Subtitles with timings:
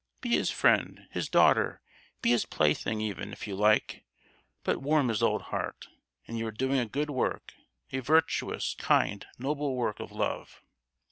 [0.19, 1.79] Be his friend, his daughter,
[2.23, 4.03] be his plaything, even, if you like;
[4.63, 5.89] but warm his old heart,
[6.27, 10.63] and you are doing a good work—a virtuous, kind, noble work of love.